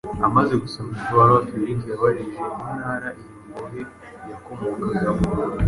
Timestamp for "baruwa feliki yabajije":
1.17-2.41